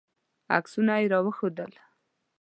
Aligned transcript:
عکسونه 0.57 0.93
یې 0.99 1.09
راوښودل. 1.13 1.71